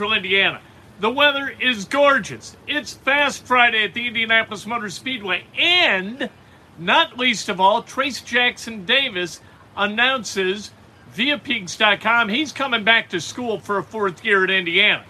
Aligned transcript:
Central 0.00 0.16
Indiana. 0.16 0.62
The 1.00 1.10
weather 1.10 1.54
is 1.60 1.84
gorgeous. 1.84 2.56
It's 2.66 2.94
Fast 2.94 3.44
Friday 3.44 3.84
at 3.84 3.92
the 3.92 4.06
Indianapolis 4.06 4.64
Motor 4.64 4.88
Speedway. 4.88 5.44
And, 5.58 6.30
not 6.78 7.18
least 7.18 7.50
of 7.50 7.60
all, 7.60 7.82
Trayce 7.82 8.24
Jackson 8.24 8.86
Davis 8.86 9.42
announces 9.76 10.70
via 11.12 11.36
Peegs.com 11.36 12.30
he's 12.30 12.50
coming 12.50 12.82
back 12.82 13.10
to 13.10 13.20
school 13.20 13.58
for 13.58 13.76
a 13.76 13.82
fourth 13.82 14.24
year 14.24 14.42
at 14.42 14.48
Indiana. 14.48 15.04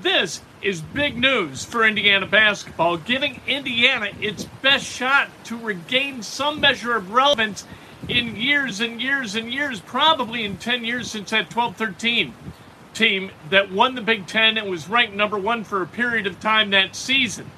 This 0.00 0.40
is 0.62 0.80
big 0.80 1.18
news 1.18 1.66
for 1.66 1.84
Indiana 1.84 2.24
basketball, 2.24 2.96
giving 2.96 3.42
Indiana 3.46 4.08
its 4.22 4.44
best 4.62 4.86
shot 4.86 5.28
to 5.44 5.58
regain 5.58 6.22
some 6.22 6.60
measure 6.60 6.96
of 6.96 7.10
relevance 7.10 7.66
in 8.08 8.36
years 8.36 8.80
and 8.80 9.02
years 9.02 9.34
and 9.34 9.52
years, 9.52 9.80
probably 9.80 10.46
in 10.46 10.56
10 10.56 10.82
years 10.82 11.10
since 11.10 11.28
that 11.28 11.50
12 11.50 11.76
13 11.76 12.32
team 12.94 13.30
that 13.50 13.70
won 13.70 13.94
the 13.94 14.00
Big 14.00 14.26
Ten 14.26 14.56
and 14.56 14.70
was 14.70 14.88
ranked 14.88 15.14
number 15.14 15.38
one 15.38 15.64
for 15.64 15.82
a 15.82 15.86
period 15.86 16.26
of 16.26 16.40
time 16.40 16.70
that 16.70 16.96
season. 16.96 17.50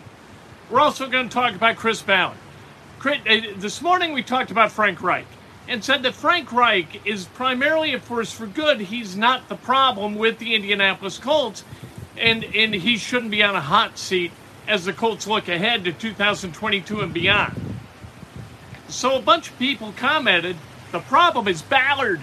We're 0.71 0.81
also 0.81 1.09
going 1.09 1.29
to 1.29 1.35
talk 1.35 1.55
about 1.55 1.77
Chris 1.77 2.03
Ballard. 2.03 2.39
Uh, 3.05 3.19
this 3.57 3.81
morning 3.81 4.13
we 4.13 4.23
talked 4.23 4.51
about 4.51 4.73
Frank 4.73 5.01
Reich 5.01 5.27
and 5.69 5.85
said 5.85 6.03
that 6.03 6.15
Frank 6.15 6.53
Reich 6.53 7.07
is 7.07 7.27
primarily 7.27 7.95
a 7.95 8.01
force 8.01 8.33
for 8.33 8.47
good. 8.47 8.81
He's 8.81 9.17
not 9.17 9.49
the 9.49 9.57
problem 9.57 10.17
with 10.17 10.39
the 10.39 10.55
Indianapolis 10.55 11.19
Colts, 11.19 11.65
and, 12.17 12.43
and 12.45 12.75
he 12.75 12.97
shouldn't 12.97 13.31
be 13.31 13.43
on 13.43 13.55
a 13.55 13.61
hot 13.61 13.99
seat 13.99 14.33
as 14.67 14.85
the 14.85 14.93
Colts 14.93 15.27
look 15.27 15.49
ahead 15.49 15.85
to 15.85 15.93
2022 15.93 17.01
and 17.01 17.15
beyond. 17.15 17.77
So 18.89 19.17
a 19.17 19.23
bunch 19.23 19.51
of 19.51 19.59
people 19.59 19.93
commented, 19.97 20.57
the 20.93 21.01
problem 21.01 21.49
is 21.49 21.63
Ballard. 21.63 22.21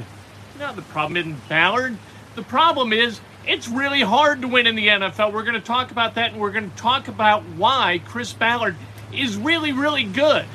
No, 0.60 0.74
the 0.74 0.82
problem 0.82 1.18
isn't 1.18 1.50
Ballard. 1.50 1.98
The 2.36 2.44
problem 2.44 2.94
is 2.94 3.22
it's 3.46 3.68
really 3.68 4.02
hard 4.02 4.42
to 4.42 4.48
win 4.48 4.66
in 4.66 4.76
the 4.76 4.88
NFL. 4.88 5.34
We're 5.34 5.44
going 5.44 5.54
to 5.54 5.62
talk 5.62 5.92
about 5.92 6.16
that, 6.16 6.32
and 6.32 6.42
we're 6.42 6.52
going 6.52 6.72
to 6.72 6.78
talk 6.78 7.08
about 7.08 7.44
why 7.44 8.02
Chris 8.06 8.34
Ballard 8.34 8.76
is 9.14 9.38
really, 9.38 9.72
really 9.72 10.04
good 10.04 10.46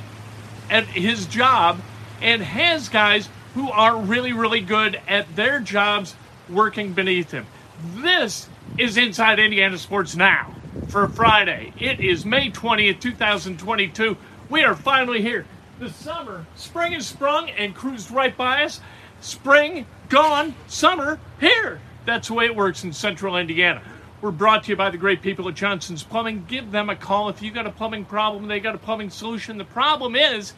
at 0.70 0.84
his 0.86 1.26
job 1.26 1.80
and 2.20 2.42
has 2.42 2.88
guys 2.88 3.28
who 3.54 3.70
are 3.70 3.96
really, 3.96 4.32
really 4.32 4.60
good 4.60 5.00
at 5.06 5.36
their 5.36 5.60
jobs 5.60 6.16
working 6.48 6.92
beneath 6.92 7.30
him. 7.30 7.46
This 7.94 8.48
is 8.76 8.96
Inside 8.96 9.38
Indiana 9.38 9.78
Sports 9.78 10.16
Now 10.16 10.54
for 10.88 11.08
Friday. 11.08 11.72
It 11.78 12.00
is 12.00 12.24
May 12.24 12.50
20th, 12.50 13.00
2022. 13.00 14.16
We 14.50 14.64
are 14.64 14.74
finally 14.74 15.22
here. 15.22 15.46
The 15.78 15.90
summer, 15.90 16.44
spring 16.56 16.92
has 16.92 17.06
sprung 17.06 17.50
and 17.50 17.74
cruised 17.74 18.10
right 18.10 18.36
by 18.36 18.64
us. 18.64 18.80
Spring 19.20 19.86
gone, 20.08 20.54
summer 20.66 21.18
here. 21.40 21.80
That's 22.04 22.28
the 22.28 22.34
way 22.34 22.46
it 22.46 22.56
works 22.56 22.84
in 22.84 22.92
central 22.92 23.36
Indiana. 23.36 23.82
We're 24.20 24.30
brought 24.30 24.64
to 24.64 24.70
you 24.70 24.76
by 24.76 24.90
the 24.90 24.96
great 24.96 25.22
people 25.22 25.48
at 25.48 25.54
Johnson's 25.54 26.02
Plumbing. 26.02 26.44
Give 26.48 26.70
them 26.70 26.90
a 26.90 26.96
call 26.96 27.28
if 27.28 27.40
you've 27.42 27.54
got 27.54 27.66
a 27.66 27.70
plumbing 27.70 28.04
problem, 28.04 28.48
they 28.48 28.60
got 28.60 28.74
a 28.74 28.78
plumbing 28.78 29.10
solution. 29.10 29.58
The 29.58 29.64
problem 29.64 30.16
is 30.16 30.54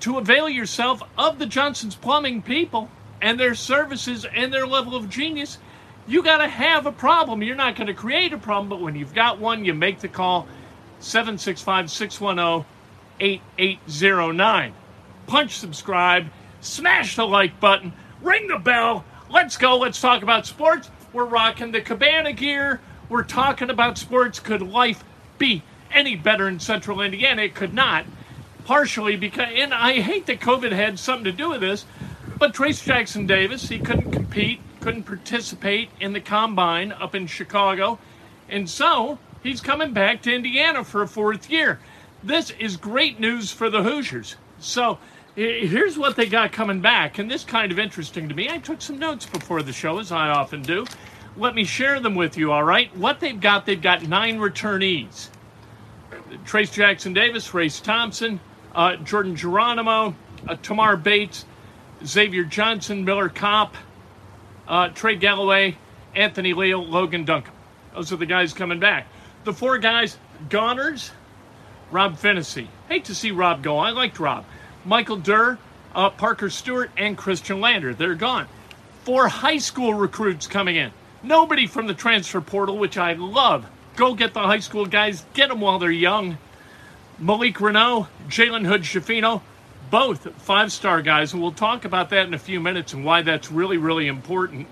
to 0.00 0.18
avail 0.18 0.48
yourself 0.48 1.02
of 1.16 1.38
the 1.38 1.46
Johnson's 1.46 1.94
Plumbing 1.94 2.42
people 2.42 2.90
and 3.22 3.38
their 3.38 3.54
services 3.54 4.26
and 4.26 4.52
their 4.52 4.66
level 4.66 4.94
of 4.94 5.08
genius. 5.08 5.58
You 6.06 6.22
got 6.22 6.38
to 6.38 6.48
have 6.48 6.86
a 6.86 6.92
problem. 6.92 7.42
You're 7.42 7.56
not 7.56 7.76
going 7.76 7.86
to 7.86 7.94
create 7.94 8.32
a 8.32 8.38
problem, 8.38 8.68
but 8.68 8.80
when 8.80 8.94
you've 8.94 9.14
got 9.14 9.38
one, 9.38 9.64
you 9.64 9.72
make 9.72 10.00
the 10.00 10.08
call 10.08 10.46
765 10.98 11.90
610 11.90 12.66
8809. 13.20 14.74
Punch 15.26 15.58
subscribe, 15.58 16.26
smash 16.60 17.16
the 17.16 17.26
like 17.26 17.60
button 17.60 17.92
ring 18.22 18.48
the 18.48 18.58
bell. 18.58 19.04
Let's 19.30 19.56
go. 19.56 19.78
Let's 19.78 20.00
talk 20.00 20.22
about 20.22 20.46
sports. 20.46 20.90
We're 21.12 21.24
rocking 21.24 21.72
the 21.72 21.80
cabana 21.80 22.32
gear. 22.32 22.80
We're 23.08 23.24
talking 23.24 23.70
about 23.70 23.98
sports. 23.98 24.38
Could 24.40 24.62
life 24.62 25.04
be 25.38 25.62
any 25.92 26.16
better 26.16 26.48
in 26.48 26.60
central 26.60 27.00
Indiana? 27.00 27.42
It 27.42 27.54
could 27.54 27.74
not. 27.74 28.06
Partially 28.64 29.16
because, 29.16 29.48
and 29.52 29.74
I 29.74 30.00
hate 30.00 30.26
that 30.26 30.40
COVID 30.40 30.72
had 30.72 30.98
something 30.98 31.24
to 31.24 31.32
do 31.32 31.50
with 31.50 31.60
this, 31.60 31.84
but 32.38 32.54
Trayce 32.54 32.84
Jackson 32.84 33.26
Davis, 33.26 33.68
he 33.68 33.78
couldn't 33.78 34.12
compete, 34.12 34.60
couldn't 34.80 35.04
participate 35.04 35.90
in 35.98 36.12
the 36.12 36.20
combine 36.20 36.92
up 36.92 37.14
in 37.14 37.26
Chicago. 37.26 37.98
And 38.48 38.68
so 38.68 39.18
he's 39.42 39.60
coming 39.60 39.92
back 39.92 40.22
to 40.22 40.34
Indiana 40.34 40.84
for 40.84 41.02
a 41.02 41.08
fourth 41.08 41.50
year. 41.50 41.80
This 42.22 42.50
is 42.50 42.76
great 42.76 43.18
news 43.18 43.50
for 43.50 43.70
the 43.70 43.82
Hoosiers. 43.82 44.36
So, 44.58 44.98
Here's 45.36 45.96
what 45.96 46.16
they 46.16 46.26
got 46.26 46.52
coming 46.52 46.80
back, 46.80 47.18
and 47.18 47.30
this 47.30 47.44
kind 47.44 47.70
of 47.70 47.78
interesting 47.78 48.28
to 48.28 48.34
me. 48.34 48.48
I 48.48 48.58
took 48.58 48.82
some 48.82 48.98
notes 48.98 49.26
before 49.26 49.62
the 49.62 49.72
show, 49.72 49.98
as 49.98 50.10
I 50.10 50.28
often 50.28 50.62
do. 50.62 50.84
Let 51.36 51.54
me 51.54 51.64
share 51.64 52.00
them 52.00 52.16
with 52.16 52.36
you, 52.36 52.50
all 52.52 52.64
right? 52.64 52.94
What 52.96 53.20
they've 53.20 53.40
got, 53.40 53.64
they've 53.64 53.80
got 53.80 54.02
nine 54.02 54.38
returnees 54.38 55.28
Trayce 56.44 56.72
Jackson 56.72 57.12
Davis, 57.12 57.52
Race 57.54 57.80
Thompson, 57.80 58.40
uh, 58.74 58.96
Jordan 58.96 59.36
Geronimo, 59.36 60.14
uh, 60.48 60.56
Tamar 60.62 60.96
Bates, 60.96 61.44
Xavier 62.04 62.44
Johnson, 62.44 63.04
Miller 63.04 63.28
Kopp, 63.28 63.76
uh, 64.68 64.88
Trey 64.88 65.16
Galloway, 65.16 65.76
Anthony 66.14 66.54
Leal, 66.54 66.84
Logan 66.84 67.24
Duncan. 67.24 67.54
Those 67.94 68.12
are 68.12 68.16
the 68.16 68.26
guys 68.26 68.52
coming 68.52 68.80
back. 68.80 69.06
The 69.44 69.52
four 69.52 69.78
guys, 69.78 70.18
goners, 70.48 71.10
Rob 71.90 72.16
Phinisee. 72.16 72.68
Hate 72.88 73.04
to 73.06 73.14
see 73.14 73.30
Rob 73.30 73.62
go. 73.62 73.78
I 73.78 73.90
liked 73.90 74.20
Rob. 74.20 74.44
Michael 74.84 75.16
Durr, 75.16 75.58
uh, 75.94 76.10
Parker 76.10 76.50
Stewart, 76.50 76.90
and 76.96 77.16
Christian 77.16 77.60
Lander. 77.60 77.94
They're 77.94 78.14
gone. 78.14 78.46
Four 79.04 79.28
high 79.28 79.58
school 79.58 79.94
recruits 79.94 80.46
coming 80.46 80.76
in. 80.76 80.92
Nobody 81.22 81.66
from 81.66 81.86
the 81.86 81.94
transfer 81.94 82.40
portal, 82.40 82.78
which 82.78 82.96
I 82.96 83.12
love. 83.12 83.66
Go 83.96 84.14
get 84.14 84.32
the 84.32 84.40
high 84.40 84.60
school 84.60 84.86
guys, 84.86 85.24
get 85.34 85.48
them 85.48 85.60
while 85.60 85.78
they're 85.78 85.90
young. 85.90 86.38
Malik 87.18 87.56
Reneau, 87.56 88.06
Jalen 88.28 88.66
Hood 88.66 88.82
Schifino, 88.82 89.42
both 89.90 90.32
five 90.40 90.72
star 90.72 91.02
guys, 91.02 91.32
and 91.32 91.42
we'll 91.42 91.52
talk 91.52 91.84
about 91.84 92.10
that 92.10 92.26
in 92.26 92.32
a 92.32 92.38
few 92.38 92.60
minutes 92.60 92.94
and 92.94 93.04
why 93.04 93.22
that's 93.22 93.52
really, 93.52 93.76
really 93.76 94.06
important. 94.06 94.66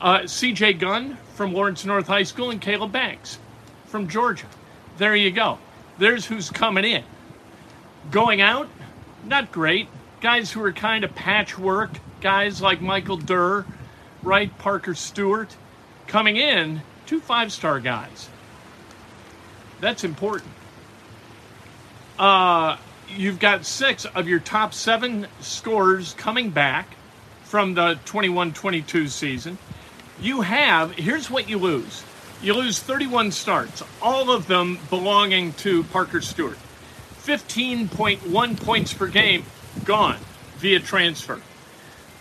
Uh, 0.00 0.20
CJ 0.20 0.78
Gunn 0.78 1.18
from 1.34 1.52
Lawrence 1.52 1.84
North 1.84 2.06
High 2.06 2.22
School 2.22 2.50
and 2.50 2.60
Caleb 2.60 2.92
Banks 2.92 3.38
from 3.86 4.08
Georgia. 4.08 4.46
There 4.98 5.16
you 5.16 5.30
go. 5.30 5.58
There's 5.98 6.24
who's 6.24 6.48
coming 6.48 6.84
in. 6.84 7.04
Going 8.10 8.40
out, 8.40 8.68
not 9.24 9.52
great. 9.52 9.88
Guys 10.20 10.52
who 10.52 10.62
are 10.62 10.72
kind 10.72 11.04
of 11.04 11.14
patchwork, 11.14 11.90
guys 12.20 12.60
like 12.60 12.80
Michael 12.80 13.16
Durr, 13.16 13.64
right? 14.22 14.56
Parker 14.58 14.94
Stewart, 14.94 15.54
coming 16.06 16.36
in, 16.36 16.82
two 17.06 17.20
five 17.20 17.52
star 17.52 17.80
guys. 17.80 18.28
That's 19.80 20.04
important. 20.04 20.52
Uh, 22.18 22.76
you've 23.08 23.38
got 23.38 23.64
six 23.64 24.04
of 24.04 24.28
your 24.28 24.40
top 24.40 24.74
seven 24.74 25.26
scorers 25.40 26.14
coming 26.14 26.50
back 26.50 26.94
from 27.44 27.74
the 27.74 27.98
21 28.04 28.52
22 28.52 29.08
season. 29.08 29.58
You 30.20 30.42
have, 30.42 30.92
here's 30.92 31.30
what 31.30 31.48
you 31.48 31.58
lose 31.58 32.04
you 32.42 32.54
lose 32.54 32.78
31 32.78 33.32
starts, 33.32 33.82
all 34.00 34.30
of 34.30 34.46
them 34.46 34.78
belonging 34.88 35.52
to 35.54 35.84
Parker 35.84 36.22
Stewart. 36.22 36.56
15.1 37.24 38.64
points 38.64 38.92
per 38.92 39.06
game 39.06 39.44
gone 39.84 40.18
via 40.58 40.80
transfer. 40.80 41.40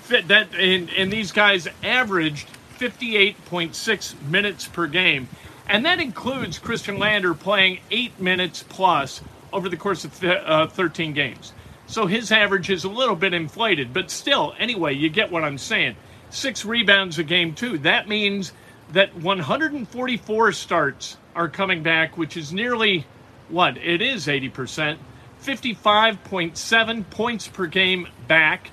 That 0.10 0.56
and, 0.56 0.90
and 0.90 1.12
these 1.12 1.32
guys 1.32 1.68
averaged 1.84 2.48
58.6 2.80 4.22
minutes 4.24 4.68
per 4.68 4.88
game, 4.88 5.28
and 5.68 5.86
that 5.86 6.00
includes 6.00 6.58
Christian 6.58 6.98
Lander 6.98 7.34
playing 7.34 7.80
eight 7.92 8.20
minutes 8.20 8.64
plus 8.68 9.22
over 9.54 9.70
the 9.70 9.78
course 9.78 10.06
of 10.06 10.20
th- 10.20 10.42
uh, 10.46 10.68
13 10.68 11.14
games. 11.14 11.54
So 11.88 12.06
his 12.06 12.32
average 12.32 12.70
is 12.70 12.84
a 12.84 12.90
little 12.90 13.16
bit 13.16 13.34
inflated, 13.34 13.94
but 13.94 14.12
still, 14.12 14.54
anyway, 14.60 14.94
you 14.94 15.10
get 15.10 15.32
what 15.32 15.44
I'm 15.44 15.58
saying. 15.58 15.96
Six 16.30 16.64
rebounds 16.64 17.18
a 17.18 17.24
game, 17.24 17.56
too. 17.56 17.80
That 17.80 18.08
means 18.08 18.54
that 18.92 19.16
144 19.16 20.52
starts 20.52 21.18
are 21.36 21.50
coming 21.50 21.82
back, 21.82 22.18
which 22.18 22.38
is 22.38 22.54
nearly 22.54 23.06
what? 23.50 23.78
It 23.78 24.02
is 24.02 24.28
80%. 24.28 24.98
55.7 25.44 27.10
points 27.10 27.48
per 27.48 27.66
game 27.66 28.08
back, 28.28 28.72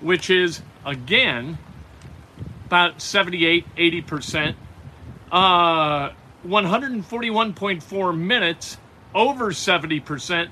which 0.00 0.30
is, 0.30 0.62
again, 0.84 1.58
about 2.66 3.00
78, 3.00 3.66
80%. 3.76 4.54
Uh, 5.30 6.10
141.4 6.46 8.18
minutes, 8.18 8.76
over 9.14 9.50
70%, 9.50 10.48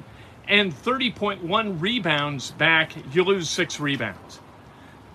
and 0.48 0.72
30.1 0.72 1.80
rebounds 1.80 2.50
back. 2.52 2.92
You 3.14 3.24
lose 3.24 3.50
six 3.50 3.78
rebounds. 3.78 4.40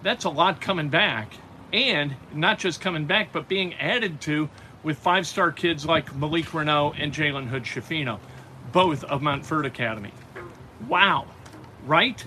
That's 0.04 0.26
a 0.26 0.30
lot 0.30 0.62
coming 0.62 0.90
back. 0.90 1.34
And 1.74 2.16
not 2.34 2.60
just 2.60 2.80
coming 2.80 3.06
back, 3.06 3.34
but 3.34 3.48
being 3.48 3.74
added 3.76 4.22
to 4.22 4.50
with 4.84 5.00
five 5.00 5.26
star 5.26 5.52
kids 5.52 5.86
like 5.86 6.16
Malik 6.16 6.46
Reneau 6.46 6.94
and 6.98 7.12
Jalen 7.12 7.48
Hood 7.48 7.64
Schifino 7.64 8.20
both 8.76 9.06
of 9.06 9.22
Montverde 9.22 9.68
Academy. 9.68 10.12
Wow, 10.90 11.28
right? 11.86 12.22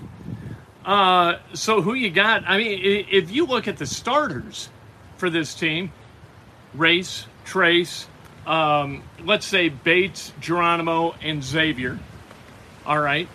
Uh, 0.83 1.35
so 1.53 1.83
who 1.83 1.93
you 1.93 2.09
got? 2.09 2.43
I 2.47 2.57
mean, 2.57 3.05
if 3.11 3.29
you 3.29 3.45
look 3.45 3.67
at 3.67 3.77
the 3.77 3.85
starters 3.85 4.67
for 5.17 5.29
this 5.29 5.53
team, 5.53 5.91
Race, 6.73 7.27
Trayce, 7.45 8.07
um, 8.47 9.03
let's 9.23 9.45
say 9.45 9.69
Bates, 9.69 10.33
Geronimo, 10.41 11.13
and 11.21 11.43
Xavier. 11.43 11.99
All 12.83 12.99
right. 12.99 13.29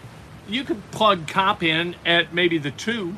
You 0.48 0.64
could 0.64 0.90
plug 0.90 1.28
Kopp 1.28 1.62
in 1.62 1.94
at 2.04 2.34
maybe 2.34 2.58
the 2.58 2.72
two, 2.72 3.16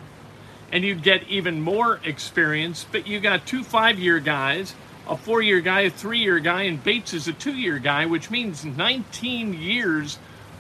and 0.70 0.84
you'd 0.84 1.02
get 1.02 1.26
even 1.28 1.62
more 1.62 2.00
experience, 2.04 2.84
but 2.92 3.06
you 3.06 3.18
got 3.18 3.46
two 3.46 3.64
five 3.64 3.98
year 3.98 4.20
guys, 4.20 4.74
a 5.08 5.16
four 5.16 5.42
year 5.42 5.60
guy, 5.60 5.82
a 5.82 5.90
three 5.90 6.18
year 6.18 6.38
guy, 6.38 6.62
and 6.62 6.82
Bates 6.82 7.14
is 7.14 7.28
a 7.28 7.32
two 7.32 7.54
year 7.54 7.78
guy, 7.78 8.06
which 8.06 8.30
means 8.30 8.64
19 8.64 9.54
years 9.54 10.18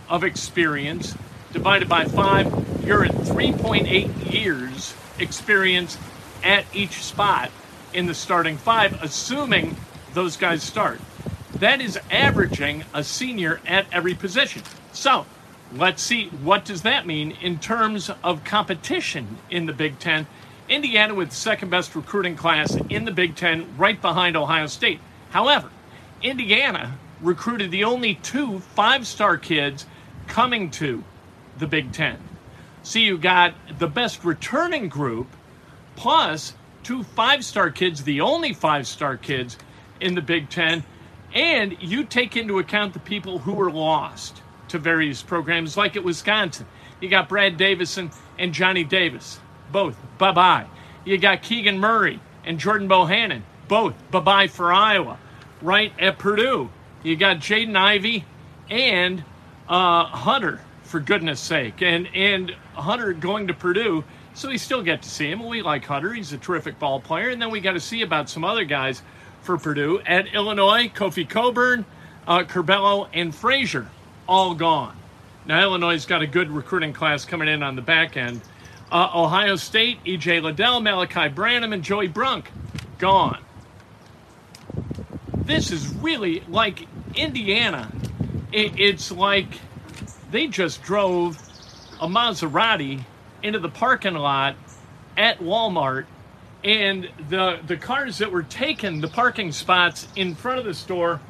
of 0.08 0.24
experience 0.24 1.16
divided 1.52 1.88
by 1.88 2.04
five. 2.04 2.46
You're 2.84 3.04
at 3.04 3.12
3.8 3.12 4.32
years 4.32 4.94
experience 5.18 5.98
at 6.44 6.64
each 6.74 7.02
spot 7.02 7.50
in 7.92 8.06
the 8.06 8.14
starting 8.14 8.56
five, 8.56 9.02
assuming 9.02 9.76
those 10.14 10.36
guys 10.36 10.62
start. 10.62 11.00
That 11.56 11.80
is 11.80 11.98
averaging 12.10 12.84
a 12.92 13.02
senior 13.02 13.60
at 13.66 13.86
every 13.90 14.14
position. 14.14 14.62
So 14.92 15.26
let's 15.74 16.02
see 16.02 16.28
what 16.28 16.64
does 16.64 16.82
that 16.82 17.06
mean 17.06 17.32
in 17.42 17.58
terms 17.58 18.10
of 18.22 18.44
competition 18.44 19.38
in 19.50 19.66
the 19.66 19.72
Big 19.72 19.98
Ten. 19.98 20.26
Indiana 20.68 21.14
with 21.14 21.32
second 21.32 21.70
best 21.70 21.94
recruiting 21.94 22.36
class 22.36 22.76
in 22.88 23.04
the 23.04 23.12
Big 23.12 23.36
Ten, 23.36 23.76
right 23.76 24.00
behind 24.00 24.36
Ohio 24.36 24.66
State. 24.66 25.00
However, 25.30 25.70
Indiana 26.22 26.98
recruited 27.20 27.70
the 27.70 27.84
only 27.84 28.16
two 28.16 28.60
five-star 28.60 29.38
kids 29.38 29.86
coming 30.26 30.70
to 30.72 31.04
the 31.58 31.66
Big 31.66 31.92
Ten. 31.92 32.18
So 32.82 32.98
you 32.98 33.18
got 33.18 33.54
the 33.78 33.88
best 33.88 34.24
returning 34.24 34.88
group 34.88 35.28
plus 35.96 36.54
two 36.82 37.02
five 37.02 37.44
star 37.44 37.70
kids, 37.70 38.04
the 38.04 38.20
only 38.20 38.52
five 38.52 38.86
star 38.86 39.16
kids 39.16 39.56
in 40.00 40.14
the 40.14 40.20
Big 40.20 40.48
Ten, 40.50 40.84
and 41.34 41.76
you 41.80 42.04
take 42.04 42.36
into 42.36 42.58
account 42.58 42.92
the 42.92 43.00
people 43.00 43.38
who 43.38 43.54
were 43.54 43.72
lost 43.72 44.42
to 44.68 44.78
various 44.78 45.22
programs, 45.22 45.76
like 45.76 45.96
at 45.96 46.04
Wisconsin. 46.04 46.66
You 47.00 47.08
got 47.08 47.28
Brad 47.28 47.56
Davison 47.56 48.10
and 48.38 48.54
Johnny 48.54 48.84
Davis, 48.84 49.40
both 49.72 49.96
bye 50.18 50.32
bye. 50.32 50.66
You 51.04 51.18
got 51.18 51.42
Keegan 51.42 51.78
Murray 51.78 52.20
and 52.44 52.58
Jordan 52.58 52.88
Bohannon, 52.88 53.42
both 53.68 53.94
bye 54.10 54.20
bye 54.20 54.48
for 54.48 54.72
Iowa. 54.72 55.18
Right 55.62 55.92
at 55.98 56.18
Purdue, 56.18 56.70
you 57.02 57.16
got 57.16 57.38
Jaden 57.38 57.76
Ivey 57.76 58.24
and 58.68 59.24
uh, 59.68 60.04
Hunter, 60.04 60.60
for 60.82 61.00
goodness 61.00 61.40
sake, 61.40 61.82
and 61.82 62.08
and 62.14 62.50
Hunter 62.74 63.12
going 63.12 63.46
to 63.48 63.54
Purdue 63.54 64.04
so 64.36 64.50
we 64.50 64.58
still 64.58 64.82
get 64.82 65.00
to 65.00 65.08
see 65.08 65.30
him. 65.30 65.46
We 65.46 65.62
like 65.62 65.86
Hunter. 65.86 66.12
He's 66.12 66.34
a 66.34 66.36
terrific 66.36 66.78
ball 66.78 67.00
player. 67.00 67.30
And 67.30 67.40
then 67.40 67.50
we 67.50 67.58
got 67.58 67.72
to 67.72 67.80
see 67.80 68.02
about 68.02 68.28
some 68.28 68.44
other 68.44 68.64
guys 68.64 69.00
for 69.40 69.56
Purdue. 69.56 70.00
At 70.04 70.26
Illinois, 70.34 70.88
Kofi 70.94 71.26
Cockburn, 71.26 71.86
uh, 72.28 72.40
Curbelo, 72.40 73.08
and 73.14 73.34
Frazier, 73.34 73.88
all 74.28 74.54
gone. 74.54 74.94
Now, 75.46 75.62
Illinois 75.62 75.92
has 75.92 76.04
got 76.04 76.20
a 76.20 76.26
good 76.26 76.50
recruiting 76.50 76.92
class 76.92 77.24
coming 77.24 77.48
in 77.48 77.62
on 77.62 77.76
the 77.76 77.82
back 77.82 78.18
end. 78.18 78.42
Uh, 78.90 79.10
Ohio 79.14 79.56
State, 79.56 79.98
E.J. 80.04 80.40
Liddell, 80.40 80.80
Malaki 80.80 81.34
Branham, 81.34 81.72
and 81.72 81.82
Joey 81.82 82.08
Brunk, 82.08 82.50
gone. 82.98 83.42
This 85.44 85.70
is 85.70 85.88
really 85.88 86.42
like 86.48 86.86
Indiana. 87.14 87.90
It, 88.52 88.78
it's 88.78 89.10
like 89.10 89.48
they 90.30 90.46
just 90.46 90.82
drove 90.82 91.36
a 92.00 92.06
Maserati 92.06 93.04
into 93.42 93.58
the 93.58 93.68
parking 93.68 94.14
lot 94.14 94.56
at 95.16 95.38
Walmart 95.38 96.06
and 96.64 97.08
the 97.28 97.60
the 97.66 97.76
cars 97.76 98.18
that 98.18 98.30
were 98.32 98.42
taken 98.42 99.00
the 99.00 99.08
parking 99.08 99.52
spots 99.52 100.08
in 100.16 100.34
front 100.34 100.58
of 100.58 100.64
the 100.64 100.74
store 100.74 101.20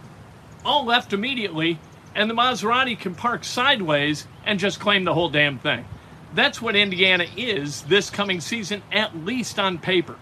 all 0.64 0.84
left 0.84 1.12
immediately 1.12 1.78
and 2.14 2.30
the 2.30 2.34
Maserati 2.34 2.98
can 2.98 3.14
park 3.14 3.44
sideways 3.44 4.26
and 4.44 4.58
just 4.58 4.80
claim 4.80 5.04
the 5.04 5.12
whole 5.12 5.28
damn 5.28 5.58
thing. 5.58 5.84
That's 6.36 6.62
what 6.62 6.76
Indiana 6.76 7.26
is 7.36 7.82
this 7.82 8.10
coming 8.10 8.40
season 8.40 8.82
at 8.92 9.16
least 9.16 9.58
on 9.58 9.78
paper. 9.78 10.16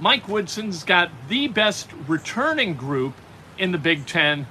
Mike 0.00 0.26
Woodson's 0.26 0.82
got 0.82 1.10
the 1.28 1.48
best 1.48 1.90
returning 2.08 2.74
group 2.74 3.14
in 3.58 3.70
the 3.70 3.78
Big 3.78 4.06
10 4.06 4.46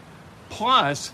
plus 0.50 1.12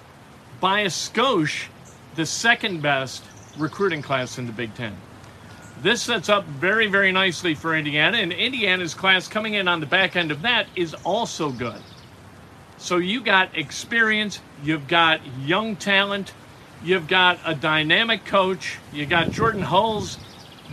by 0.59 0.81
a 0.81 0.88
skosh 0.88 1.68
the 2.15 2.25
second 2.25 2.81
best 2.81 3.24
recruiting 3.57 4.01
class 4.01 4.38
in 4.38 4.45
the 4.45 4.51
Big 4.51 4.75
10 4.75 4.95
this 5.81 6.01
sets 6.01 6.30
up 6.30 6.45
very, 6.45 6.88
very 6.88 7.12
nicely 7.12 7.53
for 7.53 7.75
Indiana, 7.75 8.18
and 8.18 8.31
Indiana's 8.31 8.94
class 8.94 9.27
coming 9.27 9.56
in 9.56 9.68
on 9.68 9.80
the 9.80 9.86
back 9.86 10.15
end 10.15 10.31
of 10.31 10.41
that 10.41 10.68
is 10.75 10.94
also 11.03 11.51
good. 11.51 11.81
So 12.77 12.98
you 12.98 13.21
got 13.21 13.57
experience, 13.57 14.39
you've 14.63 14.88
got 14.88 15.19
young 15.41 15.75
talent, 15.75 16.33
you've 16.83 17.07
got 17.07 17.39
a 17.45 17.56
dynamic 17.56 18.25
coach, 18.25 18.77
you 18.94 19.06
got 19.06 19.31
Jordan 19.31 19.62
Hulls 19.62 20.18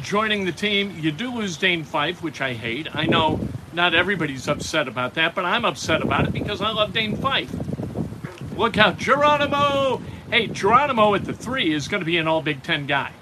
joining 0.00 0.44
the 0.44 0.52
team. 0.52 0.98
You 0.98 1.12
do 1.12 1.34
lose 1.34 1.56
Dane 1.56 1.84
Fife, 1.84 2.22
which 2.22 2.40
I 2.40 2.54
hate. 2.54 2.94
I 2.94 3.06
know 3.06 3.46
not 3.72 3.94
everybody's 3.94 4.48
upset 4.48 4.88
about 4.88 5.14
that, 5.14 5.34
but 5.34 5.44
I'm 5.44 5.64
upset 5.64 6.02
about 6.02 6.26
it 6.26 6.32
because 6.32 6.60
I 6.60 6.70
love 6.70 6.92
Dane 6.92 7.16
Fife. 7.16 7.52
Look 8.56 8.78
out, 8.78 8.98
Geronimo! 8.98 10.02
Hey, 10.30 10.46
Geronimo 10.46 11.14
at 11.14 11.24
the 11.24 11.32
three 11.32 11.72
is 11.72 11.88
going 11.88 12.00
to 12.00 12.06
be 12.06 12.18
an 12.18 12.28
all 12.28 12.42
Big 12.42 12.62
Ten 12.62 12.86
guy. 12.86 13.12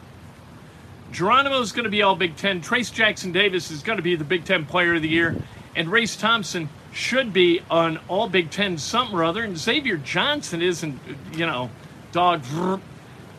Geronimo 1.12 1.61
is 1.61 1.73
going 1.73 1.85
to 1.85 1.91
be 1.91 2.03
all 2.03 2.15
Big 2.15 2.37
Ten. 2.37 2.61
Trayce 2.61 2.93
Jackson 2.93 3.32
Davis 3.32 3.71
is 3.71 3.82
going 3.82 3.97
to 3.97 4.03
be 4.03 4.17
the 4.17 4.25
Big 4.25 4.44
Ten 4.44 4.65
Player 4.65 4.94
of 4.94 5.03
the 5.03 5.09
Year. 5.09 5.37
And 5.75 5.91
Race 5.91 6.17
Thompson 6.17 6.69
should 6.93 7.32
be 7.32 7.61
on 7.71 7.99
all 8.09 8.29
Big 8.29 8.50
Ten 8.50 8.79
something 8.79 9.17
or 9.17 9.25
other. 9.25 9.43
And 9.43 9.56
Xavier 9.56 9.97
Johnson 9.97 10.62
isn't, 10.62 10.99
you 11.32 11.47
know, 11.47 11.71
dog. 12.12 12.42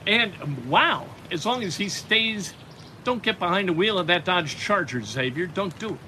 And 0.07 0.69
wow, 0.69 1.05
as 1.31 1.45
long 1.45 1.63
as 1.63 1.77
he 1.77 1.89
stays, 1.89 2.53
don't 3.03 3.23
get 3.23 3.39
behind 3.39 3.69
the 3.69 3.73
wheel 3.73 3.97
of 3.97 4.07
that 4.07 4.25
Dodge 4.25 4.57
Charger, 4.57 5.01
Xavier. 5.01 5.47
Don't 5.47 5.77
do 5.79 5.89
it. 5.89 5.99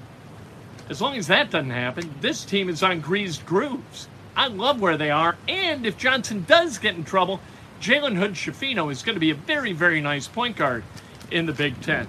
As 0.88 1.00
long 1.00 1.16
as 1.16 1.26
that 1.28 1.50
doesn't 1.50 1.70
happen, 1.70 2.14
this 2.20 2.44
team 2.44 2.68
is 2.68 2.82
on 2.82 3.00
greased 3.00 3.46
grooves. 3.46 4.08
I 4.36 4.48
love 4.48 4.80
where 4.80 4.98
they 4.98 5.10
are. 5.10 5.36
And 5.48 5.86
if 5.86 5.96
Johnson 5.96 6.44
does 6.46 6.78
get 6.78 6.94
in 6.94 7.04
trouble, 7.04 7.40
Jalen 7.80 8.16
Hood 8.16 8.32
Schifino 8.32 8.90
is 8.90 9.02
going 9.02 9.14
to 9.14 9.20
be 9.20 9.30
a 9.30 9.34
very, 9.34 9.72
very 9.72 10.00
nice 10.00 10.26
point 10.26 10.56
guard 10.56 10.84
in 11.30 11.46
the 11.46 11.52
Big 11.52 11.80
Ten. 11.80 12.06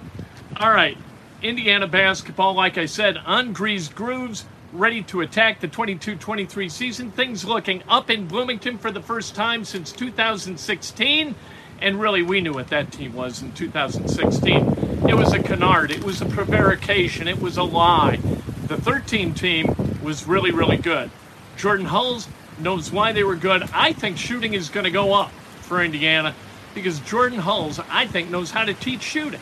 All 0.58 0.72
right, 0.72 0.98
Indiana 1.42 1.86
basketball, 1.86 2.54
like 2.54 2.78
I 2.78 2.86
said, 2.86 3.16
ungreased 3.16 3.94
grooves, 3.94 4.44
ready 4.76 5.02
to 5.02 5.22
attack 5.22 5.60
the 5.60 5.68
22 5.68 6.16
23 6.16 6.68
season. 6.68 7.10
Things 7.10 7.44
looking 7.44 7.82
up 7.88 8.10
in 8.10 8.26
Bloomington 8.26 8.76
for 8.76 8.90
the 8.90 9.00
first 9.00 9.34
time 9.34 9.64
since 9.64 9.90
2016. 9.92 11.34
And 11.80 12.00
really, 12.00 12.22
we 12.22 12.40
knew 12.40 12.52
what 12.52 12.68
that 12.68 12.92
team 12.92 13.14
was 13.14 13.42
in 13.42 13.52
2016. 13.52 15.08
It 15.08 15.14
was 15.14 15.32
a 15.32 15.42
canard, 15.42 15.90
it 15.90 16.04
was 16.04 16.20
a 16.20 16.26
prevarication, 16.26 17.28
it 17.28 17.40
was 17.40 17.56
a 17.56 17.62
lie. 17.62 18.16
The 18.66 18.76
13 18.76 19.34
team 19.34 19.74
was 20.02 20.26
really, 20.26 20.50
really 20.50 20.78
good. 20.78 21.10
Jordan 21.56 21.86
Hulls 21.86 22.28
knows 22.58 22.90
why 22.90 23.12
they 23.12 23.24
were 23.24 23.36
good. 23.36 23.68
I 23.72 23.92
think 23.92 24.16
shooting 24.16 24.54
is 24.54 24.68
going 24.68 24.84
to 24.84 24.90
go 24.90 25.14
up 25.14 25.30
for 25.60 25.82
Indiana 25.82 26.34
because 26.74 27.00
Jordan 27.00 27.38
Hulls, 27.38 27.80
I 27.90 28.06
think, 28.06 28.30
knows 28.30 28.50
how 28.50 28.64
to 28.64 28.74
teach 28.74 29.02
shooting. 29.02 29.40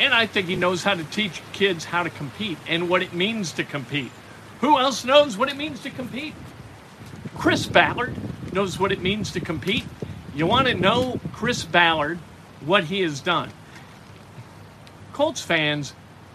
And 0.00 0.14
I 0.14 0.26
think 0.26 0.48
he 0.48 0.56
knows 0.56 0.82
how 0.82 0.94
to 0.94 1.04
teach 1.04 1.42
kids 1.52 1.84
how 1.84 2.02
to 2.02 2.10
compete 2.10 2.56
and 2.66 2.88
what 2.88 3.02
it 3.02 3.12
means 3.12 3.52
to 3.52 3.64
compete. 3.64 4.10
Who 4.60 4.78
else 4.78 5.04
knows 5.04 5.36
what 5.36 5.50
it 5.50 5.56
means 5.56 5.80
to 5.80 5.90
compete? 5.90 6.34
Chris 7.36 7.66
Ballard 7.66 8.14
knows 8.52 8.78
what 8.78 8.92
it 8.92 9.02
means 9.02 9.30
to 9.32 9.40
compete. 9.40 9.84
You 10.34 10.46
want 10.46 10.68
to 10.68 10.74
know 10.74 11.20
Chris 11.32 11.64
Ballard, 11.64 12.18
what 12.64 12.84
he 12.84 13.02
has 13.02 13.20
done. 13.20 13.50
Colts 15.12 15.42
fans 15.42 15.92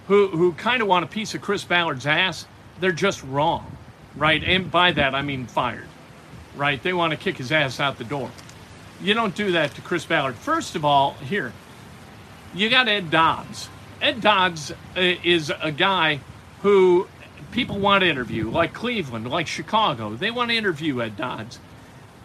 who, 0.08 0.28
who 0.28 0.54
kind 0.54 0.82
of 0.82 0.88
want 0.88 1.04
a 1.04 1.08
piece 1.08 1.34
of 1.34 1.42
Chris 1.42 1.64
Ballard's 1.64 2.06
ass, 2.06 2.46
they're 2.80 2.92
just 2.92 3.24
wrong, 3.24 3.76
right? 4.16 4.44
And 4.44 4.70
by 4.70 4.92
that, 4.92 5.16
I 5.16 5.24
mean 5.24 5.48
fired, 5.48 5.88
right? 6.56 6.82
They 6.82 6.94
want 6.94 7.12
to 7.12 7.18
kick 7.18 7.38
his 7.38 7.52
ass 7.52 7.80
out 7.80 7.98
the 7.98 8.04
door. 8.04 8.30
You 9.02 9.16
don't 9.16 9.36
do 9.36 9.54
that 9.54 9.74
to 9.76 9.82
Chris 9.82 10.06
Ballard. 10.06 10.36
First 10.36 10.76
of 10.76 10.86
all, 10.86 11.14
here, 11.16 11.52
you 12.56 12.70
got 12.70 12.88
Ed 12.88 13.12
Dodds. 13.12 13.70
Ed 14.02 14.22
Dodds 14.22 14.72
uh, 14.72 14.76
is 14.96 15.52
a 15.62 15.72
guy 15.72 16.20
who 16.62 17.08
people 17.52 17.80
want 17.80 18.02
to 18.02 18.10
interview, 18.10 18.50
like 18.50 18.74
Cleveland, 18.74 19.30
like 19.30 19.48
Chicago. 19.48 20.16
They 20.16 20.32
want 20.32 20.52
to 20.52 20.58
interview 20.58 21.02
Ed 21.02 21.18
Dodds. 21.18 21.60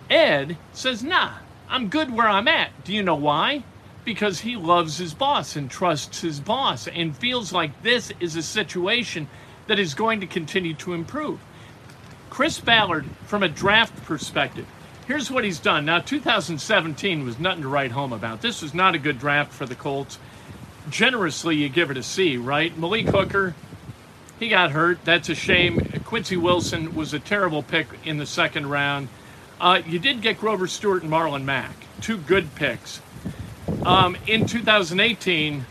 Ed 0.09 0.57
says, 0.73 1.03
nah, 1.03 1.35
I'm 1.69 1.89
good 1.89 2.13
where 2.13 2.29
I'm 2.29 2.49
at. 2.49 2.71
Do 2.85 2.93
you 2.93 3.03
know 3.03 3.15
why? 3.15 3.65
Because 4.05 4.41
he 4.41 4.57
loves 4.57 4.99
his 4.99 5.15
boss 5.15 5.57
and 5.57 5.71
trusts 5.71 6.21
his 6.21 6.41
boss 6.41 6.89
and 6.89 7.17
feels 7.17 7.53
like 7.53 7.83
this 7.83 8.13
is 8.19 8.35
a 8.37 8.43
situation 8.43 9.29
that 9.67 9.79
is 9.79 9.95
going 9.95 10.21
to 10.21 10.27
continue 10.27 10.75
to 10.75 10.95
improve. 10.95 11.39
Chris 12.29 12.59
Ballard, 12.59 13.05
from 13.27 13.43
a 13.43 13.49
draft 13.49 14.05
perspective, 14.05 14.67
here's 15.11 15.29
what 15.29 15.43
he's 15.43 15.59
done. 15.59 15.85
Now, 15.85 15.99
2017 15.99 17.25
was 17.25 17.37
nothing 17.41 17.63
to 17.63 17.69
write 17.69 17.91
home 17.91 18.13
about. 18.13 18.43
This 18.43 18.63
was 18.63 18.75
not 18.75 18.95
a 18.95 18.99
good 18.99 19.19
draft 19.19 19.53
for 19.53 19.67
the 19.67 19.75
Colts. 19.75 20.21
Generously, 20.89 21.57
you 21.57 21.69
give 21.69 21.91
it 21.91 21.97
a 21.97 22.03
C, 22.05 22.37
right? 22.37 22.79
Malik 22.79 23.07
Hooker, 23.07 23.57
he 24.39 24.49
got 24.49 24.71
hurt. 24.71 25.05
That's 25.05 25.29
a 25.29 25.35
shame. 25.35 25.81
Quincy 26.05 26.37
Wilson 26.37 26.95
was 26.95 27.13
a 27.13 27.19
terrible 27.19 27.65
pick 27.65 27.89
in 28.05 28.19
the 28.19 28.27
second 28.27 28.71
round. 28.71 29.09
Uh, 29.61 29.83
you 29.85 29.99
did 29.99 30.23
get 30.23 30.39
Grover 30.39 30.69
Stewart 30.69 31.03
and 31.03 31.11
Marlon 31.11 31.43
Mack, 31.43 31.75
two 32.01 32.17
good 32.17 32.55
picks. 32.55 33.01
Um, 33.85 34.17
in 34.29 34.47
2018, 34.47 35.67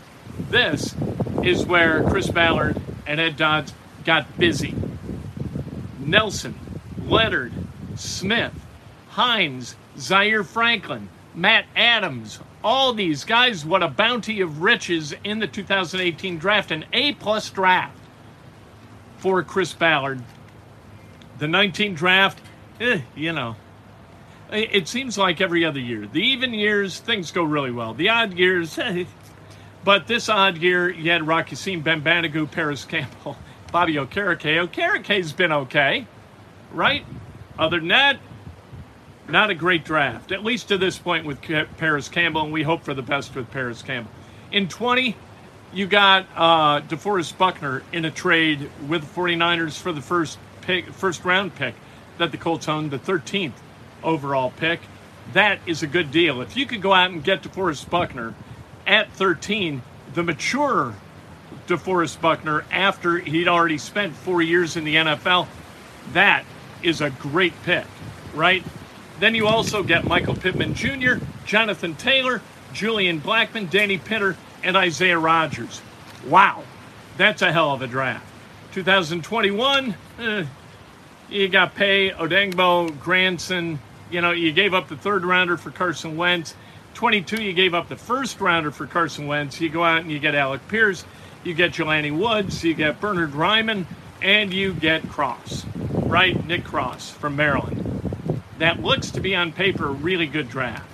this 0.50 0.94
is 1.42 1.64
where 1.64 2.04
Chris 2.04 2.28
Ballard 2.28 2.78
and 3.06 3.18
Ed 3.18 3.38
Dodds 3.38 3.72
got 4.04 4.36
busy. 4.36 4.74
Nelson, 5.98 6.58
Leonard, 7.06 7.54
Smith, 7.96 8.52
Hines, 9.10 9.76
Zaire 9.98 10.44
Franklin, 10.44 11.08
Matt 11.34 11.66
Adams, 11.74 12.38
all 12.62 12.92
these 12.92 13.24
guys, 13.24 13.64
what 13.64 13.82
a 13.82 13.88
bounty 13.88 14.40
of 14.40 14.62
riches 14.62 15.14
in 15.24 15.38
the 15.38 15.46
2018 15.46 16.38
draft, 16.38 16.70
an 16.70 16.84
A 16.92 17.12
plus 17.14 17.50
draft 17.50 17.96
for 19.18 19.42
Chris 19.42 19.72
Ballard. 19.72 20.22
The 21.38 21.48
19 21.48 21.94
draft, 21.94 22.40
eh, 22.80 23.00
you 23.14 23.32
know, 23.32 23.56
it 24.52 24.88
seems 24.88 25.16
like 25.16 25.40
every 25.40 25.64
other 25.64 25.78
year. 25.80 26.06
The 26.06 26.20
even 26.20 26.52
years, 26.52 26.98
things 26.98 27.30
go 27.30 27.44
really 27.44 27.70
well. 27.70 27.94
The 27.94 28.08
odd 28.08 28.34
years, 28.34 28.78
eh. 28.78 29.04
but 29.84 30.06
this 30.06 30.28
odd 30.28 30.58
year, 30.58 30.90
you 30.90 31.10
had 31.10 31.26
Rock 31.26 31.50
Ya-Sin 31.50 31.80
Ben 31.80 32.02
Parris 32.02 32.84
Campbell, 32.84 33.36
Bobby 33.72 33.94
Okereke. 33.94 34.68
Okereke's 34.68 35.32
been 35.32 35.52
okay, 35.52 36.06
right? 36.72 37.04
Other 37.58 37.78
than 37.78 37.88
that, 37.88 38.18
not 39.30 39.50
a 39.50 39.54
great 39.54 39.84
draft, 39.84 40.32
at 40.32 40.44
least 40.44 40.68
to 40.68 40.78
this 40.78 40.98
point 40.98 41.26
with 41.26 41.40
Parris 41.76 42.08
Campbell, 42.08 42.42
and 42.42 42.52
we 42.52 42.62
hope 42.62 42.84
for 42.84 42.94
the 42.94 43.02
best 43.02 43.34
with 43.34 43.50
Parris 43.50 43.82
Campbell. 43.82 44.10
In 44.52 44.68
20, 44.68 45.16
you 45.72 45.86
got 45.86 46.26
uh, 46.34 46.80
DeForest 46.80 47.38
Buckner 47.38 47.82
in 47.92 48.04
a 48.04 48.10
trade 48.10 48.70
with 48.88 49.02
the 49.02 49.20
49ers 49.20 49.80
for 49.80 49.92
the 49.92 50.00
first 50.00 50.38
pick, 50.62 50.86
first 50.92 51.24
round 51.24 51.54
pick 51.54 51.74
that 52.18 52.32
the 52.32 52.38
Colts 52.38 52.68
owned, 52.68 52.90
the 52.90 52.98
13th 52.98 53.52
overall 54.02 54.50
pick. 54.50 54.80
That 55.32 55.60
is 55.66 55.82
a 55.82 55.86
good 55.86 56.10
deal. 56.10 56.40
If 56.40 56.56
you 56.56 56.66
could 56.66 56.82
go 56.82 56.92
out 56.92 57.10
and 57.10 57.22
get 57.22 57.42
DeForest 57.42 57.88
Buckner 57.88 58.34
at 58.86 59.12
13, 59.12 59.82
the 60.14 60.22
mature 60.22 60.94
DeForest 61.66 62.20
Buckner 62.20 62.64
after 62.70 63.18
he'd 63.18 63.48
already 63.48 63.78
spent 63.78 64.14
four 64.14 64.42
years 64.42 64.76
in 64.76 64.84
the 64.84 64.96
NFL, 64.96 65.46
that 66.12 66.44
is 66.82 67.00
a 67.00 67.10
great 67.10 67.52
pick, 67.62 67.86
right? 68.34 68.64
Then 69.20 69.34
you 69.34 69.46
also 69.46 69.82
get 69.82 70.06
Michael 70.06 70.34
Pittman 70.34 70.74
Jr., 70.74 71.16
Jonathan 71.44 71.94
Taylor, 71.94 72.40
Julian 72.72 73.20
Blackmon, 73.20 73.70
Danny 73.70 73.98
Pinter, 73.98 74.36
and 74.64 74.76
Isaiah 74.76 75.18
Rodgers. 75.18 75.82
Wow, 76.26 76.64
that's 77.18 77.42
a 77.42 77.52
hell 77.52 77.72
of 77.72 77.82
a 77.82 77.86
draft. 77.86 78.26
2021, 78.72 79.94
eh, 80.18 80.44
you 81.28 81.48
got 81.48 81.74
Paye, 81.74 82.10
Odeyingbo, 82.10 82.98
Granson. 82.98 83.78
You 84.10 84.22
know, 84.22 84.30
you 84.30 84.52
gave 84.52 84.72
up 84.72 84.88
the 84.88 84.96
third 84.96 85.24
rounder 85.24 85.58
for 85.58 85.70
Carson 85.70 86.16
Wentz. 86.16 86.54
22, 86.94 87.42
you 87.42 87.52
gave 87.52 87.74
up 87.74 87.88
the 87.88 87.96
first 87.96 88.40
rounder 88.40 88.70
for 88.70 88.86
Carson 88.86 89.26
Wentz. 89.26 89.60
You 89.60 89.68
go 89.68 89.84
out 89.84 90.00
and 90.00 90.10
you 90.10 90.18
get 90.18 90.34
Alec 90.34 90.66
Pierce, 90.68 91.04
you 91.44 91.52
get 91.52 91.72
Jelani 91.72 92.16
Woods, 92.16 92.64
you 92.64 92.74
get 92.74 93.00
Bernard 93.00 93.32
Raimann, 93.32 93.84
and 94.22 94.52
you 94.52 94.72
get 94.72 95.08
Cross, 95.08 95.66
right? 95.92 96.44
Nick 96.46 96.64
Cross 96.64 97.10
from 97.10 97.36
Maryland. 97.36 97.79
That 98.60 98.82
looks 98.82 99.10
to 99.12 99.22
be 99.22 99.34
on 99.34 99.52
paper 99.52 99.86
a 99.86 99.90
really 99.90 100.26
good 100.26 100.50
draft. 100.50 100.84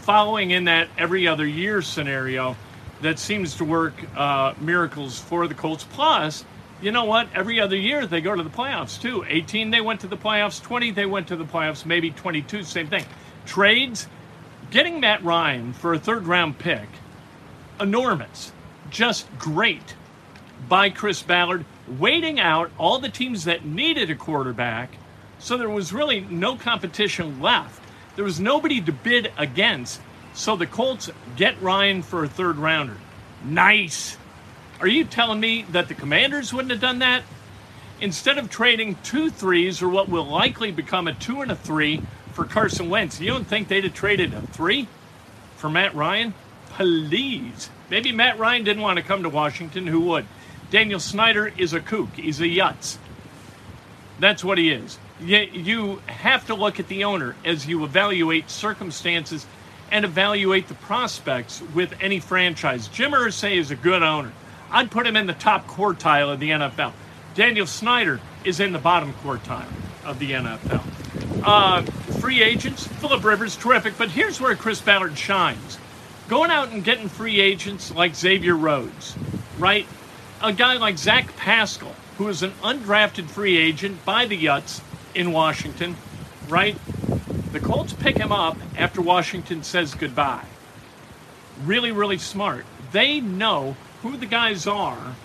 Following 0.00 0.50
in 0.50 0.64
that 0.64 0.88
every 0.98 1.26
other 1.26 1.46
year 1.46 1.80
scenario, 1.80 2.54
that 3.00 3.18
seems 3.18 3.54
to 3.56 3.64
work 3.64 3.94
uh, 4.14 4.52
miracles 4.60 5.18
for 5.18 5.48
the 5.48 5.54
Colts. 5.54 5.84
Plus, 5.84 6.44
you 6.82 6.92
know 6.92 7.06
what? 7.06 7.28
Every 7.34 7.60
other 7.60 7.76
year 7.76 8.06
they 8.06 8.20
go 8.20 8.34
to 8.34 8.42
the 8.42 8.50
playoffs 8.50 9.00
too. 9.00 9.24
18 9.26 9.70
they 9.70 9.80
went 9.80 10.00
to 10.00 10.06
the 10.06 10.18
playoffs, 10.18 10.62
20 10.62 10.90
they 10.90 11.06
went 11.06 11.28
to 11.28 11.36
the 11.36 11.46
playoffs, 11.46 11.86
maybe 11.86 12.10
22, 12.10 12.62
same 12.62 12.88
thing. 12.88 13.06
Trades, 13.46 14.06
getting 14.70 15.00
Matt 15.00 15.24
Ryan 15.24 15.72
for 15.72 15.94
a 15.94 15.98
third 15.98 16.26
round 16.26 16.58
pick, 16.58 16.88
enormous, 17.80 18.52
just 18.90 19.26
great 19.38 19.94
by 20.68 20.90
Chris 20.90 21.22
Ballard, 21.22 21.64
waiting 21.86 22.38
out 22.38 22.70
all 22.76 22.98
the 22.98 23.08
teams 23.08 23.44
that 23.44 23.64
needed 23.64 24.10
a 24.10 24.14
quarterback. 24.14 24.90
So 25.38 25.56
there 25.56 25.70
was 25.70 25.92
really 25.92 26.20
no 26.20 26.56
competition 26.56 27.40
left. 27.40 27.82
There 28.16 28.24
was 28.24 28.40
nobody 28.40 28.80
to 28.80 28.92
bid 28.92 29.32
against 29.38 30.00
so 30.38 30.54
the 30.54 30.66
Colts 30.66 31.10
get 31.36 31.60
Ryan 31.60 32.02
for 32.02 32.22
a 32.22 32.28
third 32.28 32.58
rounder. 32.58 32.96
Nice. 33.44 34.16
Are 34.80 34.86
you 34.86 35.04
telling 35.04 35.40
me 35.40 35.62
that 35.70 35.88
the 35.88 35.94
Commanders 35.94 36.52
wouldn't 36.52 36.70
have 36.70 36.80
done 36.80 37.00
that? 37.00 37.24
Instead 38.00 38.38
of 38.38 38.48
trading 38.48 38.96
two 39.02 39.30
threes 39.30 39.82
or 39.82 39.88
what 39.88 40.08
will 40.08 40.24
likely 40.24 40.70
become 40.70 41.08
a 41.08 41.14
two 41.14 41.40
and 41.42 41.50
a 41.50 41.56
three 41.56 42.00
for 42.32 42.44
Carson 42.44 42.88
Wentz, 42.88 43.20
you 43.20 43.26
don't 43.32 43.48
think 43.48 43.66
they'd 43.66 43.82
have 43.82 43.94
traded 43.94 44.32
a 44.32 44.42
three 44.42 44.86
for 45.56 45.68
Matt 45.68 45.94
Ryan? 45.96 46.34
Please. 46.70 47.68
Maybe 47.90 48.12
Matt 48.12 48.38
Ryan 48.38 48.62
didn't 48.62 48.82
want 48.82 48.98
to 48.98 49.04
come 49.04 49.24
to 49.24 49.28
Washington. 49.28 49.88
Who 49.88 50.02
would? 50.02 50.26
Daniel 50.70 51.00
Snyder 51.00 51.52
is 51.58 51.72
a 51.72 51.80
kook. 51.80 52.10
He's 52.14 52.40
a 52.40 52.44
yutz. 52.44 52.98
That's 54.20 54.44
what 54.44 54.58
he 54.58 54.70
is. 54.70 54.98
You 55.20 56.00
have 56.06 56.46
to 56.46 56.54
look 56.54 56.78
at 56.78 56.88
the 56.88 57.04
owner 57.04 57.34
as 57.44 57.66
you 57.66 57.84
evaluate 57.84 58.50
circumstances 58.50 59.46
and 59.90 60.04
evaluate 60.04 60.68
the 60.68 60.74
prospects 60.74 61.62
with 61.74 61.94
any 62.00 62.20
franchise. 62.20 62.88
Jim 62.88 63.12
Irsay 63.12 63.56
is 63.56 63.70
a 63.70 63.76
good 63.76 64.02
owner. 64.02 64.32
I'd 64.70 64.90
put 64.90 65.06
him 65.06 65.16
in 65.16 65.26
the 65.26 65.32
top 65.32 65.66
quartile 65.66 66.32
of 66.32 66.40
the 66.40 66.50
NFL. 66.50 66.92
Daniel 67.34 67.66
Snyder 67.66 68.20
is 68.44 68.60
in 68.60 68.72
the 68.72 68.78
bottom 68.78 69.12
quartile 69.14 69.66
of 70.04 70.18
the 70.18 70.32
NFL. 70.32 70.82
Uh, 71.42 71.82
free 72.20 72.42
agents, 72.42 72.86
Philip 72.86 73.24
Rivers, 73.24 73.56
terrific. 73.56 73.96
But 73.96 74.10
here's 74.10 74.40
where 74.40 74.54
Chris 74.54 74.80
Ballard 74.80 75.16
shines. 75.16 75.78
Going 76.28 76.50
out 76.50 76.70
and 76.70 76.84
getting 76.84 77.08
free 77.08 77.40
agents 77.40 77.94
like 77.94 78.14
Xavier 78.14 78.56
Rhodes, 78.56 79.16
right? 79.58 79.86
A 80.42 80.52
guy 80.52 80.74
like 80.74 80.98
Zach 80.98 81.34
Pascal, 81.36 81.94
who 82.18 82.28
is 82.28 82.42
an 82.42 82.52
undrafted 82.62 83.26
free 83.26 83.56
agent 83.56 84.04
by 84.04 84.26
the 84.26 84.44
Yuts 84.44 84.82
in 85.18 85.32
Washington, 85.32 85.96
right? 86.48 86.78
The 87.50 87.58
Colts 87.58 87.92
pick 87.92 88.16
him 88.16 88.30
up 88.30 88.56
after 88.76 89.02
Washington 89.02 89.64
says 89.64 89.94
goodbye. 89.94 90.44
Really, 91.64 91.90
really 91.90 92.18
smart. 92.18 92.64
They 92.92 93.20
know 93.20 93.76
who 94.02 94.16
the 94.16 94.26
guys 94.26 94.68
are. 94.68 95.16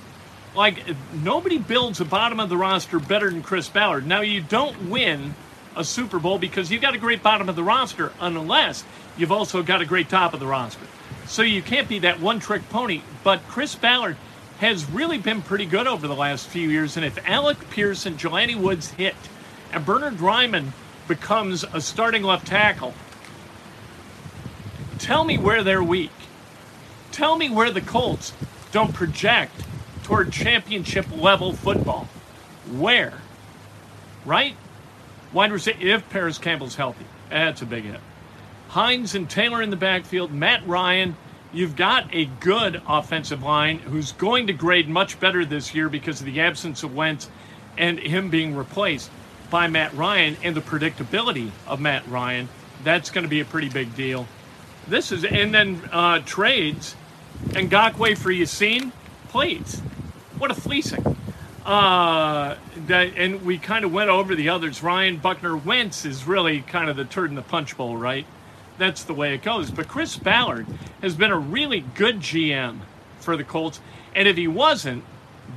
Like, 0.55 0.83
nobody 1.13 1.59
builds 1.59 2.01
a 2.01 2.05
bottom 2.05 2.39
of 2.39 2.49
the 2.49 2.57
roster 2.57 2.97
better 2.97 3.29
than 3.29 3.43
Chris 3.43 3.69
Ballard. 3.69 4.07
Now, 4.07 4.21
you 4.21 4.41
don't 4.41 4.89
win 4.89 5.35
a 5.75 5.83
Super 5.83 6.17
Bowl 6.17 6.39
because 6.39 6.71
you've 6.71 6.81
got 6.81 6.95
a 6.95 6.99
great 6.99 7.21
bottom 7.21 7.47
of 7.47 7.55
the 7.55 7.63
roster 7.63 8.11
unless 8.19 8.83
you've 9.15 9.31
also 9.31 9.61
got 9.61 9.81
a 9.81 9.85
great 9.85 10.09
top 10.09 10.33
of 10.33 10.39
the 10.39 10.47
roster. 10.47 10.87
So 11.27 11.43
you 11.43 11.61
can't 11.61 11.87
be 11.87 11.99
that 11.99 12.19
one 12.19 12.39
trick 12.39 12.67
pony. 12.69 13.01
But 13.23 13.47
Chris 13.47 13.75
Ballard 13.75 14.17
has 14.57 14.89
really 14.89 15.19
been 15.19 15.43
pretty 15.43 15.65
good 15.65 15.85
over 15.85 16.07
the 16.07 16.15
last 16.15 16.47
few 16.47 16.67
years. 16.67 16.97
And 16.97 17.05
if 17.05 17.17
Alec 17.27 17.69
Pierce 17.69 18.07
and 18.07 18.17
Jelani 18.17 18.55
Woods 18.55 18.89
hit, 18.91 19.15
and 19.73 19.85
Bernard 19.85 20.17
Raimann 20.17 20.71
becomes 21.07 21.63
a 21.73 21.81
starting 21.81 22.23
left 22.23 22.47
tackle, 22.47 22.93
tell 24.99 25.23
me 25.23 25.37
where 25.37 25.63
they're 25.63 25.83
weak. 25.83 26.11
Tell 27.11 27.35
me 27.35 27.49
where 27.49 27.71
the 27.71 27.81
Colts 27.81 28.33
don't 28.71 28.93
project 28.93 29.63
toward 30.03 30.31
championship 30.31 31.05
level 31.15 31.53
football. 31.53 32.07
Where? 32.71 33.13
Right? 34.25 34.55
Wide 35.31 35.51
receiver, 35.51 35.79
if 35.81 36.09
Parris 36.09 36.37
Campbell's 36.37 36.75
healthy. 36.75 37.05
That's 37.29 37.61
a 37.61 37.65
big 37.65 37.83
hit. 37.85 37.99
Hines 38.69 39.15
and 39.15 39.29
Taylor 39.29 39.61
in 39.61 39.69
the 39.69 39.75
backfield, 39.75 40.31
Matt 40.31 40.65
Ryan. 40.67 41.17
You've 41.51 41.75
got 41.75 42.11
a 42.11 42.25
good 42.25 42.81
offensive 42.87 43.43
line 43.43 43.77
who's 43.77 44.11
going 44.13 44.47
to 44.47 44.53
grade 44.53 44.89
much 44.89 45.19
better 45.19 45.45
this 45.45 45.75
year 45.75 45.87
because 45.87 46.19
of 46.19 46.25
the 46.25 46.41
absence 46.41 46.81
of 46.81 46.95
Wentz 46.95 47.29
and 47.77 47.99
him 47.99 48.29
being 48.29 48.55
replaced 48.55 49.11
by 49.49 49.67
Matt 49.67 49.93
Ryan 49.93 50.37
and 50.43 50.55
the 50.55 50.61
predictability 50.61 51.51
of 51.67 51.79
Matt 51.79 52.07
Ryan, 52.07 52.49
that's 52.83 53.09
going 53.09 53.23
to 53.23 53.29
be 53.29 53.39
a 53.39 53.45
pretty 53.45 53.69
big 53.69 53.95
deal. 53.95 54.27
This 54.87 55.11
is, 55.11 55.23
and 55.23 55.53
then 55.53 55.81
uh, 55.91 56.19
trades, 56.25 56.95
Ngakoue 57.49 58.17
for 58.17 58.31
Ya-Sin, 58.31 58.91
please. 59.29 59.79
What 60.37 60.51
a 60.51 60.53
fleecing. 60.53 61.17
Uh, 61.65 62.57
that, 62.87 63.13
and 63.15 63.45
we 63.45 63.57
kind 63.57 63.85
of 63.85 63.93
went 63.93 64.09
over 64.09 64.35
the 64.35 64.49
others. 64.49 64.83
Ryan 64.83 65.17
Buckner 65.17 65.55
Wentz 65.55 66.03
is 66.03 66.25
really 66.25 66.61
kind 66.61 66.89
of 66.89 66.97
the 66.97 67.05
turd 67.05 67.29
in 67.29 67.35
the 67.35 67.41
punch 67.41 67.77
bowl, 67.77 67.95
right? 67.95 68.25
That's 68.77 69.03
the 69.03 69.13
way 69.13 69.33
it 69.33 69.43
goes. 69.43 69.71
But 69.71 69.87
Chris 69.87 70.17
Ballard 70.17 70.67
has 71.01 71.15
been 71.15 71.31
a 71.31 71.37
really 71.37 71.81
good 71.95 72.19
GM 72.19 72.79
for 73.19 73.37
the 73.37 73.43
Colts. 73.43 73.79
And 74.13 74.27
if 74.27 74.35
he 74.35 74.47
wasn't, 74.47 75.05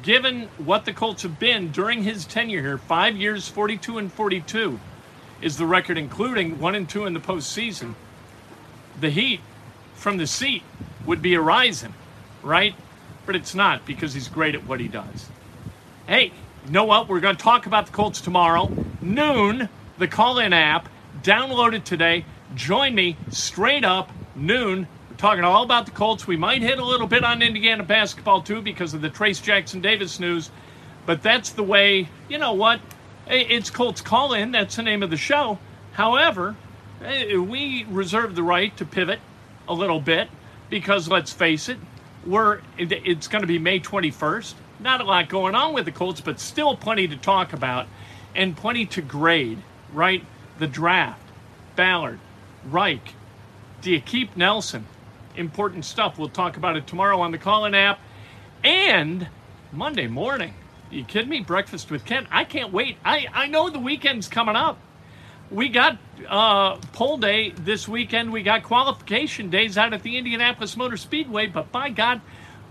given 0.07 0.49
what 0.59 0.85
the 0.85 0.93
Colts 0.93 1.25
have 1.25 1.37
been 1.37 1.73
during 1.73 2.05
his 2.05 2.25
tenure 2.25 2.63
here, 2.63 2.79
five 2.79 3.17
years, 3.17 3.49
42 3.49 3.99
and 3.99 4.13
42 4.13 4.79
is 5.43 5.57
the 5.57 5.67
record, 5.67 5.99
including 5.99 6.61
one 6.61 6.77
and 6.77 6.89
two 6.89 7.07
in 7.07 7.13
the 7.13 7.19
postseason. 7.19 7.93
The 9.01 9.11
heat 9.11 9.41
from 9.97 10.17
the 10.17 10.29
seat 10.29 10.63
would 11.07 11.21
be 11.21 11.35
arising, 11.35 11.93
right? 12.45 12.77
But 13.27 13.35
it's 13.35 13.53
not 13.53 13.85
because 13.85 14.15
he's 14.15 14.29
great 14.29 14.55
at 14.55 14.65
what 14.65 14.79
he 14.79 14.87
does. 14.87 15.29
Hey, 16.07 16.31
You 16.65 16.71
know 16.71 16.85
what? 16.85 17.09
We're 17.09 17.19
going 17.19 17.37
to 17.37 17.43
talk 17.43 17.67
about 17.67 17.87
the 17.87 17.93
Colts 17.93 18.21
tomorrow. 18.21 18.71
Noon, 19.01 19.69
the 19.99 20.07
call 20.07 20.39
in 20.39 20.53
app. 20.53 20.89
Download 21.23 21.75
it 21.75 21.85
today. 21.85 22.25
Join 22.55 22.95
me 22.95 23.17
straight 23.31 23.85
up, 23.85 24.13
noon. 24.37 24.87
Talking 25.19 25.45
all 25.45 25.63
about 25.63 25.87
the 25.87 25.93
Colts. 25.93 26.27
We 26.27 26.37
might 26.37 26.61
hit 26.61 26.79
a 26.79 26.85
little 26.85 27.07
bit 27.07 27.25
on 27.25 27.41
Indiana 27.41 27.83
basketball 27.83 28.43
too 28.43 28.61
because 28.61 28.93
of 28.93 29.01
the 29.01 29.09
Trayce 29.09 29.43
Jackson 29.43 29.81
Davis 29.81 30.21
news. 30.21 30.51
But 31.07 31.23
that's 31.23 31.51
the 31.51 31.63
way, 31.63 32.09
you 32.29 32.37
know 32.37 32.53
what? 32.53 32.81
It's 33.27 33.71
Colts 33.71 34.03
Call 34.03 34.35
In. 34.35 34.53
That's 34.53 34.77
the 34.77 34.83
name 34.83 35.03
of 35.03 35.09
the 35.09 35.17
show. 35.17 35.59
However, 35.93 36.55
eh, 37.03 37.37
we 37.37 37.87
reserve 37.89 38.35
the 38.35 38.43
right 38.43 38.77
to 38.77 38.85
pivot 38.85 39.21
a 39.67 39.73
little 39.73 40.01
bit 40.01 40.29
because 40.69 41.09
let's 41.09 41.33
face 41.33 41.71
it, 41.71 41.79
we're 42.27 42.61
it's 42.77 43.29
going 43.29 43.43
to 43.43 43.49
be 43.49 43.59
May 43.59 43.81
21st. 43.81 44.55
Not 44.81 45.01
a 45.01 45.05
lot 45.05 45.31
going 45.31 45.55
on 45.55 45.73
with 45.73 45.87
the 45.87 45.93
Colts, 45.93 46.21
but 46.21 46.39
still 46.41 46.77
plenty 46.77 47.09
to 47.09 47.17
talk 47.17 47.55
about 47.55 47.87
and 48.35 48.55
plenty 48.55 48.85
to 48.87 49.01
grade, 49.01 49.63
right? 49.95 50.23
The 50.59 50.67
draft, 50.67 51.23
Ballard, 51.75 52.21
Reich. 52.67 53.15
Do 53.81 53.91
you 53.91 54.01
keep 54.01 54.37
Nelson? 54.37 54.85
Important 55.37 55.85
stuff. 55.85 56.19
We'll 56.19 56.29
talk 56.29 56.57
about 56.57 56.77
it 56.77 56.87
tomorrow 56.87 57.21
on 57.21 57.31
the 57.31 57.39
Callin 57.39 57.75
app 57.75 58.01
and 58.65 59.29
Monday 59.73 60.07
morning. 60.07 60.55
Are 60.91 60.95
you 60.95 61.05
kidding 61.05 61.29
me? 61.29 61.41
Breakfast 61.41 61.91
with 61.91 62.05
Kent. 62.05 62.29
I 62.31 62.45
can't 62.45 62.73
wait. 62.73 62.97
I, 63.05 63.27
I 63.33 63.47
know 63.47 63.69
the 63.69 63.79
weekend's 63.79 64.29
coming 64.29 64.57
up. 64.57 64.79
We 65.51 65.69
got 65.69 65.99
uh, 66.29 66.77
pole 66.93 67.19
day 67.19 67.51
this 67.51 67.87
weekend. 67.87 68.33
We 68.33 68.43
got 68.43 68.63
qualification 68.63 69.51
days 69.51 69.77
out 69.79 69.93
at 69.93 70.03
the 70.03 70.17
Indianapolis 70.17 70.77
Motor 70.77 70.97
Speedway. 70.97 71.47
But 71.47 71.71
by 71.71 71.91
God, 71.91 72.21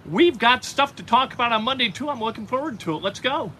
we've 0.09 0.37
got 0.37 0.63
stuff 0.65 0.95
to 0.95 1.03
talk 1.03 1.33
about 1.33 1.51
on 1.51 1.63
Monday, 1.63 1.89
too. 1.89 2.09
I'm 2.09 2.19
looking 2.19 2.47
forward 2.47 2.79
to 2.81 2.95
it. 2.95 3.03
Let's 3.03 3.19
go. 3.19 3.51